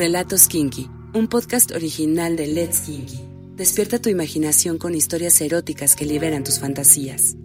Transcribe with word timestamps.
Relatos 0.00 0.48
Kinky, 0.48 0.90
un 1.12 1.28
podcast 1.28 1.72
original 1.72 2.34
de 2.34 2.46
Let's 2.46 2.80
Kinky. 2.80 3.20
Despierta 3.54 3.98
tu 3.98 4.08
imaginación 4.08 4.78
con 4.78 4.94
historias 4.94 5.38
eróticas 5.42 5.94
que 5.94 6.06
liberan 6.06 6.42
tus 6.42 6.58
fantasías. 6.58 7.36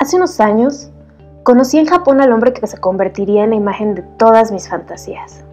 Hace 0.00 0.16
unos 0.16 0.40
años, 0.40 0.90
conocí 1.44 1.78
en 1.78 1.86
Japón 1.86 2.20
al 2.20 2.32
hombre 2.32 2.52
que 2.52 2.66
se 2.66 2.78
convertiría 2.78 3.44
en 3.44 3.50
la 3.50 3.56
imagen 3.56 3.94
de 3.94 4.02
todas 4.18 4.50
mis 4.50 4.68
fantasías. 4.68 5.44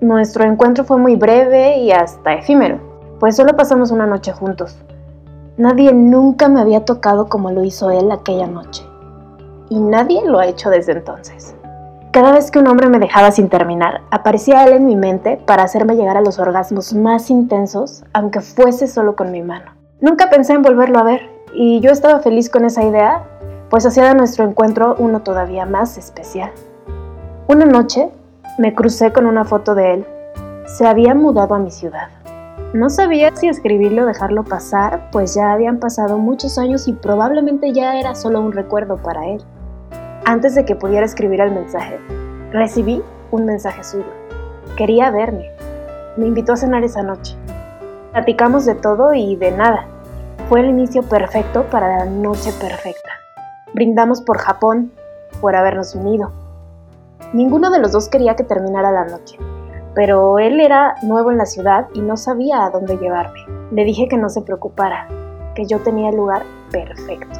Nuestro 0.00 0.42
encuentro 0.42 0.82
fue 0.82 0.98
muy 0.98 1.14
breve 1.14 1.78
y 1.78 1.92
hasta 1.92 2.34
efímero, 2.34 2.80
pues 3.20 3.36
solo 3.36 3.56
pasamos 3.56 3.92
una 3.92 4.08
noche 4.08 4.32
juntos. 4.32 4.76
Nadie 5.56 5.92
nunca 5.92 6.48
me 6.48 6.58
había 6.58 6.84
tocado 6.84 7.28
como 7.28 7.52
lo 7.52 7.62
hizo 7.62 7.92
él 7.92 8.10
aquella 8.10 8.48
noche. 8.48 8.82
Y 9.68 9.80
nadie 9.80 10.24
lo 10.24 10.38
ha 10.38 10.46
hecho 10.46 10.70
desde 10.70 10.92
entonces. 10.92 11.54
Cada 12.12 12.32
vez 12.32 12.50
que 12.50 12.58
un 12.58 12.66
hombre 12.66 12.88
me 12.88 12.98
dejaba 12.98 13.30
sin 13.30 13.48
terminar, 13.48 14.00
aparecía 14.10 14.64
él 14.64 14.72
en 14.72 14.86
mi 14.86 14.96
mente 14.96 15.38
para 15.44 15.64
hacerme 15.64 15.96
llegar 15.96 16.16
a 16.16 16.22
los 16.22 16.38
orgasmos 16.38 16.94
más 16.94 17.28
intensos, 17.28 18.04
aunque 18.14 18.40
fuese 18.40 18.86
solo 18.86 19.16
con 19.16 19.30
mi 19.30 19.42
mano. 19.42 19.72
Nunca 20.00 20.30
pensé 20.30 20.54
en 20.54 20.62
volverlo 20.62 20.98
a 20.98 21.02
ver, 21.02 21.28
y 21.52 21.80
yo 21.80 21.90
estaba 21.90 22.20
feliz 22.20 22.48
con 22.48 22.64
esa 22.64 22.84
idea, 22.84 23.24
pues 23.68 23.84
hacía 23.84 24.04
de 24.04 24.14
nuestro 24.14 24.44
encuentro 24.44 24.94
uno 24.98 25.20
todavía 25.20 25.66
más 25.66 25.98
especial. 25.98 26.52
Una 27.48 27.66
noche 27.66 28.10
me 28.58 28.74
crucé 28.74 29.12
con 29.12 29.26
una 29.26 29.44
foto 29.44 29.74
de 29.74 29.94
él. 29.94 30.06
Se 30.66 30.86
había 30.86 31.14
mudado 31.14 31.54
a 31.54 31.58
mi 31.58 31.70
ciudad. 31.70 32.08
No 32.72 32.90
sabía 32.90 33.34
si 33.36 33.48
escribirlo 33.48 34.02
o 34.02 34.06
dejarlo 34.06 34.44
pasar, 34.44 35.10
pues 35.12 35.34
ya 35.34 35.52
habían 35.52 35.78
pasado 35.78 36.18
muchos 36.18 36.58
años 36.58 36.88
y 36.88 36.92
probablemente 36.92 37.72
ya 37.72 37.98
era 37.98 38.14
solo 38.14 38.40
un 38.40 38.52
recuerdo 38.52 38.96
para 38.96 39.26
él. 39.26 39.44
Antes 40.28 40.56
de 40.56 40.64
que 40.64 40.74
pudiera 40.74 41.06
escribir 41.06 41.40
el 41.40 41.52
mensaje, 41.52 42.00
recibí 42.50 43.00
un 43.30 43.46
mensaje 43.46 43.84
suyo. 43.84 44.12
Quería 44.76 45.12
verme. 45.12 45.52
Me 46.16 46.26
invitó 46.26 46.54
a 46.54 46.56
cenar 46.56 46.82
esa 46.82 47.04
noche. 47.04 47.36
Platicamos 48.10 48.66
de 48.66 48.74
todo 48.74 49.14
y 49.14 49.36
de 49.36 49.52
nada. 49.52 49.86
Fue 50.48 50.58
el 50.58 50.66
inicio 50.66 51.04
perfecto 51.04 51.64
para 51.70 51.98
la 51.98 52.04
noche 52.06 52.50
perfecta. 52.60 53.10
Brindamos 53.72 54.20
por 54.20 54.38
Japón, 54.38 54.90
por 55.40 55.54
habernos 55.54 55.94
unido 55.94 56.32
Ninguno 57.32 57.70
de 57.70 57.78
los 57.78 57.92
dos 57.92 58.08
quería 58.08 58.34
que 58.34 58.42
terminara 58.42 58.90
la 58.90 59.04
noche, 59.04 59.38
pero 59.94 60.40
él 60.40 60.58
era 60.60 60.96
nuevo 61.02 61.30
en 61.30 61.38
la 61.38 61.46
ciudad 61.46 61.86
y 61.94 62.00
no 62.00 62.16
sabía 62.16 62.64
a 62.64 62.70
dónde 62.70 62.98
llevarme. 62.98 63.40
Le 63.70 63.84
dije 63.84 64.08
que 64.08 64.16
no 64.16 64.28
se 64.28 64.42
preocupara, 64.42 65.06
que 65.54 65.66
yo 65.66 65.80
tenía 65.80 66.10
el 66.10 66.16
lugar 66.16 66.42
perfecto. 66.72 67.38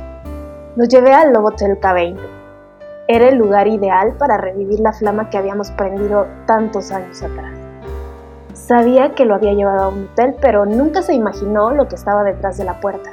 Nos 0.77 0.89
llevé 0.89 1.12
al 1.12 1.33
Lobotel 1.33 1.81
K20. 1.81 2.45
Era 3.09 3.29
el 3.29 3.37
lugar 3.37 3.69
ideal 3.69 4.17
para 4.19 4.37
revivir 4.37 4.81
la 4.81 4.93
flama 4.93 5.31
que 5.31 5.39
habíamos 5.39 5.71
prendido 5.71 6.27
tantos 6.47 6.91
años 6.91 7.23
atrás. 7.23 7.57
Sabía 8.53 9.15
que 9.15 9.25
lo 9.25 9.37
había 9.37 9.53
llevado 9.53 9.85
a 9.85 9.89
un 9.89 10.09
hotel, 10.09 10.35
pero 10.41 10.67
nunca 10.67 11.03
se 11.03 11.15
imaginó 11.15 11.71
lo 11.71 11.87
que 11.87 11.95
estaba 11.95 12.25
detrás 12.25 12.59
de 12.59 12.65
la 12.65 12.81
puerta. 12.81 13.11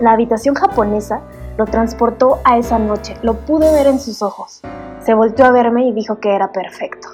La 0.00 0.12
habitación 0.12 0.56
japonesa 0.56 1.20
lo 1.56 1.66
transportó 1.66 2.40
a 2.42 2.58
esa 2.58 2.80
noche, 2.80 3.16
lo 3.22 3.34
pude 3.34 3.72
ver 3.72 3.86
en 3.86 4.00
sus 4.00 4.22
ojos. 4.22 4.60
Se 5.04 5.14
volteó 5.14 5.46
a 5.46 5.52
verme 5.52 5.86
y 5.86 5.92
dijo 5.92 6.18
que 6.18 6.34
era 6.34 6.50
perfecto. 6.50 7.08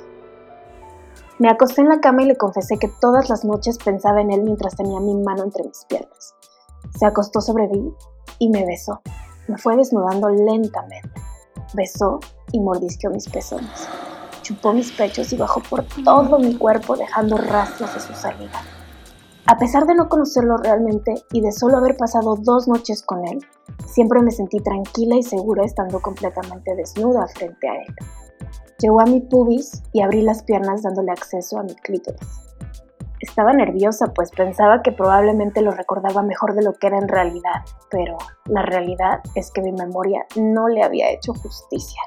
Me 1.39 1.51
acosté 1.51 1.83
en 1.83 1.91
la 1.91 2.01
cama 2.01 2.23
y 2.23 2.27
le 2.27 2.37
confesé 2.37 2.79
que 2.79 2.91
todas 3.01 3.29
las 3.29 3.45
noches 3.45 3.77
pensaba 3.77 4.23
en 4.23 4.31
él 4.31 4.45
mientras 4.45 4.77
tenía 4.77 4.99
mi 5.01 5.15
mano 5.15 5.45
entre 5.45 5.65
mis 5.65 5.85
piernas. 5.85 6.35
Se 6.99 7.05
acostó 7.05 7.43
sobre 7.43 7.69
mí 7.69 7.93
y 8.39 8.49
me 8.49 8.65
besó. 8.65 9.03
Me 9.47 9.59
fue 9.59 9.77
desnudando 9.77 10.31
lentamente. 10.31 11.28
Besó 11.75 12.21
y 12.53 12.61
mordisqueó 12.61 13.11
mis 13.11 13.29
pezones. 13.29 13.89
Chupó 14.43 14.73
mis 14.73 14.91
pechos 14.93 15.33
y 15.33 15.37
bajó 15.37 15.61
por 15.61 15.85
todo 16.05 16.39
mi 16.39 16.57
cuerpo 16.57 16.97
dejando 16.97 17.37
rastros 17.37 17.95
de 17.95 18.01
su 18.01 18.15
saliva. 18.15 18.61
A 19.47 19.57
pesar 19.59 19.87
de 19.87 19.95
no 19.95 20.09
conocerlo 20.09 20.59
realmente 20.59 21.15
y 21.33 21.41
de 21.41 21.53
solo 21.53 21.79
haber 21.79 21.97
pasado 21.97 22.37
dos 22.37 22.69
noches 22.69 23.03
con 23.03 23.27
él, 23.27 23.39
siempre 23.87 24.21
me 24.21 24.31
sentí 24.31 24.59
tranquila 24.61 25.17
y 25.17 25.23
segura 25.23 25.65
estando 25.65 26.01
completamente 26.01 26.75
desnuda 26.75 27.27
frente 27.29 27.69
a 27.69 27.75
él. 27.75 27.95
Llegó 28.79 29.01
a 29.01 29.07
mi 29.07 29.21
pubis 29.21 29.83
y 29.93 30.03
abrí 30.03 30.23
las 30.23 30.43
piernas 30.43 30.83
dándole 30.83 31.13
acceso 31.13 31.59
a 31.59 31.63
mi 31.63 31.75
clítoris. 31.75 32.48
Estaba 33.29 33.53
nerviosa 33.53 34.13
pues 34.15 34.31
pensaba 34.31 34.83
que 34.83 34.91
probablemente 34.91 35.63
lo 35.63 35.71
recordaba 35.71 36.23
mejor 36.23 36.55
de 36.55 36.63
lo 36.63 36.73
que 36.73 36.89
era 36.89 36.99
en 36.99 37.09
realidad, 37.09 37.63
pero 37.91 38.17
la 38.47 38.63
realidad 38.63 39.21
es 39.35 39.53
que 39.53 39.63
mi 39.63 39.73
memoria 39.73 40.27
no 40.37 40.69
le 40.69 40.83
había 40.83 41.11
hecho 41.11 41.35
justicia. 41.35 42.01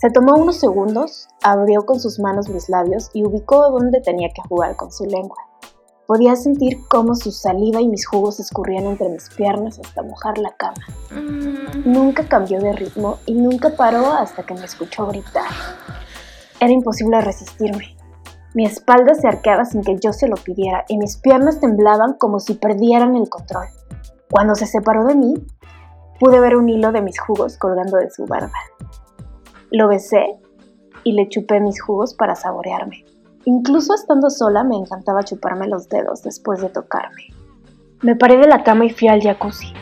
Se 0.00 0.10
tomó 0.10 0.34
unos 0.36 0.60
segundos, 0.60 1.26
abrió 1.42 1.84
con 1.84 1.98
sus 1.98 2.20
manos 2.20 2.48
mis 2.48 2.68
labios 2.68 3.10
y 3.14 3.24
ubicó 3.24 3.70
donde 3.70 4.00
tenía 4.00 4.28
que 4.28 4.42
jugar 4.48 4.76
con 4.76 4.92
su 4.92 5.04
lengua. 5.06 5.38
Podía 6.06 6.36
sentir 6.36 6.86
cómo 6.88 7.14
su 7.16 7.32
saliva 7.32 7.80
y 7.80 7.88
mis 7.88 8.06
jugos 8.06 8.40
escurrían 8.40 8.84
entre 8.84 9.08
mis 9.08 9.28
piernas 9.28 9.78
hasta 9.78 10.02
mojar 10.02 10.38
la 10.38 10.52
cama. 10.56 10.80
Mm. 11.10 11.92
Nunca 11.92 12.26
cambió 12.28 12.60
de 12.60 12.72
ritmo 12.72 13.18
y 13.26 13.34
nunca 13.34 13.70
paró 13.76 14.12
hasta 14.12 14.42
que 14.44 14.54
me 14.54 14.64
escuchó 14.64 15.06
gritar. 15.08 15.50
Era 16.60 16.72
imposible 16.72 17.20
resistirme. 17.20 17.97
Mi 18.58 18.66
espalda 18.66 19.14
se 19.14 19.28
arqueaba 19.28 19.64
sin 19.64 19.84
que 19.84 19.96
yo 20.02 20.12
se 20.12 20.26
lo 20.26 20.34
pidiera 20.34 20.84
y 20.88 20.98
mis 20.98 21.16
piernas 21.16 21.60
temblaban 21.60 22.14
como 22.14 22.40
si 22.40 22.54
perdieran 22.54 23.14
el 23.14 23.28
control. 23.28 23.66
Cuando 24.28 24.56
se 24.56 24.66
separó 24.66 25.04
de 25.04 25.14
mí, 25.14 25.34
pude 26.18 26.40
ver 26.40 26.56
un 26.56 26.68
hilo 26.68 26.90
de 26.90 27.00
mis 27.00 27.20
jugos 27.20 27.56
colgando 27.56 27.98
de 27.98 28.10
su 28.10 28.26
barba. 28.26 28.58
Lo 29.70 29.86
besé 29.86 30.40
y 31.04 31.12
le 31.12 31.28
chupé 31.28 31.60
mis 31.60 31.80
jugos 31.80 32.14
para 32.14 32.34
saborearme. 32.34 33.04
Incluso 33.44 33.94
estando 33.94 34.28
sola 34.28 34.64
me 34.64 34.74
encantaba 34.74 35.22
chuparme 35.22 35.68
los 35.68 35.88
dedos 35.88 36.24
después 36.24 36.60
de 36.60 36.68
tocarme. 36.68 37.28
Me 38.02 38.16
paré 38.16 38.38
de 38.38 38.48
la 38.48 38.64
cama 38.64 38.86
y 38.86 38.90
fui 38.90 39.06
al 39.06 39.22
jacuzzi. 39.22 39.72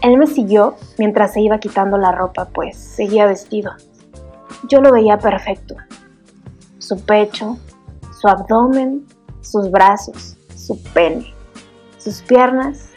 Él 0.00 0.18
me 0.18 0.26
siguió 0.26 0.74
mientras 0.98 1.34
se 1.34 1.40
iba 1.40 1.60
quitando 1.60 1.98
la 1.98 2.10
ropa, 2.10 2.48
pues 2.52 2.76
seguía 2.76 3.26
vestido. 3.26 3.70
Yo 4.68 4.80
lo 4.80 4.90
veía 4.90 5.18
perfecto. 5.18 5.76
Su 6.78 6.98
pecho, 7.04 7.58
su 8.22 8.28
abdomen, 8.28 9.04
sus 9.40 9.68
brazos, 9.72 10.36
su 10.54 10.80
pene, 10.94 11.34
sus 11.98 12.22
piernas, 12.22 12.90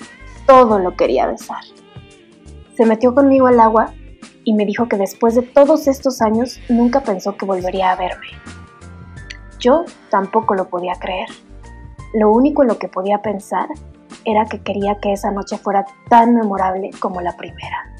todo 0.45 0.77
lo 0.77 0.95
quería 0.95 1.25
besar. 1.25 1.63
Se 2.77 2.85
metió 2.85 3.15
conmigo 3.15 3.47
al 3.47 3.59
agua 3.59 3.91
y 4.43 4.53
me 4.53 4.67
dijo 4.67 4.87
que 4.87 4.97
después 4.97 5.33
de 5.33 5.41
todos 5.41 5.87
estos 5.87 6.21
años 6.21 6.59
nunca 6.69 7.01
pensó 7.01 7.37
que 7.37 7.45
volvería 7.47 7.91
a 7.91 7.95
verme. 7.95 8.27
Yo 9.59 9.85
tampoco 10.11 10.53
lo 10.53 10.69
podía 10.69 10.93
creer. 10.93 11.29
Lo 12.13 12.31
único 12.31 12.61
en 12.61 12.67
lo 12.67 12.77
que 12.77 12.87
podía 12.87 13.23
pensar 13.23 13.67
era 14.25 14.45
que 14.45 14.61
quería 14.61 14.99
que 15.01 15.11
esa 15.11 15.31
noche 15.31 15.57
fuera 15.57 15.87
tan 16.07 16.35
memorable 16.35 16.91
como 16.99 17.21
la 17.21 17.35
primera. 17.35 17.91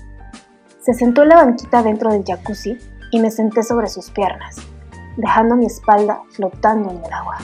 Se 0.79 0.93
sentó 0.93 1.23
en 1.23 1.29
la 1.29 1.37
banquita 1.37 1.81
dentro 1.81 2.11
del 2.11 2.23
jacuzzi 2.23 2.77
y 3.09 3.19
me 3.19 3.31
senté 3.31 3.63
sobre 3.63 3.87
sus 3.87 4.11
piernas, 4.11 4.57
dejando 5.17 5.55
mi 5.55 5.65
espalda 5.65 6.21
flotando 6.29 6.91
en 6.91 7.03
el 7.03 7.13
agua. 7.13 7.37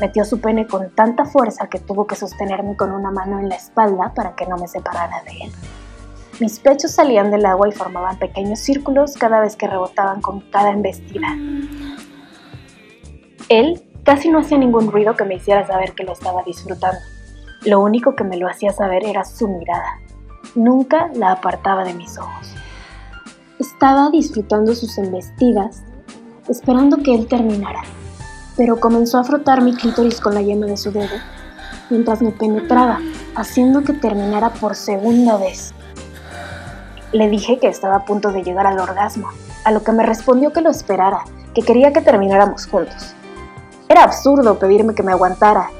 Metió 0.00 0.24
su 0.24 0.40
pene 0.40 0.66
con 0.66 0.94
tanta 0.94 1.24
fuerza 1.24 1.68
que 1.68 1.78
tuvo 1.78 2.06
que 2.06 2.16
sostenerme 2.16 2.76
con 2.76 2.90
una 2.90 3.10
mano 3.10 3.38
en 3.38 3.48
la 3.48 3.54
espalda 3.54 4.12
para 4.14 4.34
que 4.34 4.46
no 4.46 4.56
me 4.56 4.66
separara 4.66 5.22
de 5.22 5.44
él. 5.44 5.52
Mis 6.40 6.58
pechos 6.58 6.90
salían 6.90 7.30
del 7.30 7.46
agua 7.46 7.68
y 7.68 7.72
formaban 7.72 8.18
pequeños 8.18 8.58
círculos 8.58 9.16
cada 9.16 9.40
vez 9.40 9.54
que 9.54 9.68
rebotaban 9.68 10.20
con 10.20 10.40
cada 10.50 10.70
embestida. 10.70 11.28
Él 13.48 13.84
casi 14.02 14.30
no 14.30 14.40
hacía 14.40 14.58
ningún 14.58 14.90
ruido 14.90 15.14
que 15.14 15.24
me 15.24 15.36
hiciera 15.36 15.64
saber 15.64 15.92
que 15.92 16.02
lo 16.02 16.12
estaba 16.12 16.42
disfrutando. 16.42 16.98
Lo 17.64 17.80
único 17.80 18.16
que 18.16 18.24
me 18.24 18.36
lo 18.36 18.48
hacía 18.48 18.72
saber 18.72 19.04
era 19.04 19.24
su 19.24 19.46
mirada. 19.46 20.00
Nunca 20.56 21.08
la 21.14 21.32
apartaba 21.32 21.84
de 21.84 21.94
mis 21.94 22.18
ojos. 22.18 22.52
Estaba 23.60 24.10
disfrutando 24.10 24.74
sus 24.74 24.98
embestidas, 24.98 25.84
esperando 26.48 26.98
que 26.98 27.14
él 27.14 27.26
terminara, 27.26 27.82
pero 28.56 28.80
comenzó 28.80 29.18
a 29.18 29.24
frotar 29.24 29.62
mi 29.62 29.74
clítoris 29.74 30.20
con 30.20 30.34
la 30.34 30.42
yema 30.42 30.66
de 30.66 30.76
su 30.76 30.92
dedo 30.92 31.14
mientras 31.90 32.22
me 32.22 32.32
penetraba, 32.32 33.00
haciendo 33.34 33.82
que 33.82 33.92
terminara 33.92 34.50
por 34.50 34.74
segunda 34.74 35.36
vez. 35.36 35.74
Le 37.12 37.28
dije 37.28 37.58
que 37.58 37.68
estaba 37.68 37.96
a 37.96 38.04
punto 38.04 38.32
de 38.32 38.42
llegar 38.42 38.66
al 38.66 38.78
orgasmo, 38.78 39.28
a 39.64 39.70
lo 39.70 39.82
que 39.82 39.92
me 39.92 40.04
respondió 40.04 40.52
que 40.52 40.60
lo 40.60 40.70
esperara, 40.70 41.24
que 41.54 41.62
quería 41.62 41.92
que 41.92 42.00
termináramos 42.00 42.66
juntos. 42.66 43.14
Era 43.88 44.02
absurdo 44.02 44.58
pedirme 44.58 44.94
que 44.94 45.02
me 45.02 45.12
aguantara, 45.12 45.70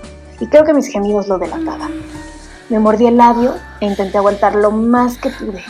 y 0.41 0.47
creo 0.47 0.65
que 0.65 0.75
mis 0.75 0.89
gemidos 0.89 1.29
lo 1.29 1.39
delataban. 1.39 1.93
Me 2.69 2.79
mordí 2.79 3.07
el 3.07 3.17
labio 3.17 3.55
e 3.81 3.87
intenté 3.87 4.19
aguantar 4.19 4.55
lo 4.55 4.71
más 4.71 5.19
que 5.19 5.31
pude. 5.31 5.63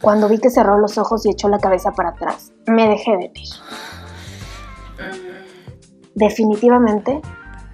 Cuando 0.00 0.28
vi 0.28 0.38
que 0.38 0.50
cerró 0.50 0.78
los 0.78 0.98
ojos 0.98 1.24
y 1.24 1.30
echó 1.30 1.48
la 1.48 1.58
cabeza 1.58 1.92
para 1.92 2.10
atrás, 2.10 2.52
me 2.66 2.88
dejé 2.88 3.16
de 3.16 3.28
ti. 3.30 3.44
Definitivamente, 6.14 7.20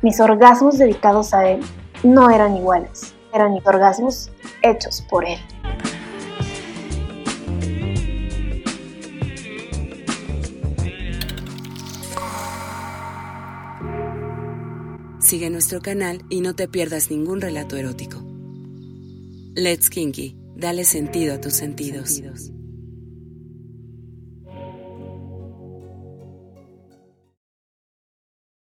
mis 0.02 0.18
orgasmos 0.20 0.78
dedicados 0.78 1.34
a 1.34 1.48
él 1.50 1.60
no 2.02 2.30
eran 2.30 2.56
iguales, 2.56 3.14
eran 3.34 3.58
orgasmos 3.64 4.30
hechos 4.62 5.02
por 5.10 5.26
él. 5.26 5.38
Sigue 15.18 15.50
nuestro 15.50 15.80
canal 15.80 16.24
y 16.28 16.40
no 16.40 16.54
te 16.54 16.66
pierdas 16.66 17.10
ningún 17.10 17.40
relato 17.40 17.76
erótico. 17.76 18.18
Let's 19.54 19.90
Kinky, 19.90 20.36
dale 20.56 20.84
sentido 20.84 21.34
a 21.34 21.40
tus 21.40 21.52
sentidos. 21.52 22.20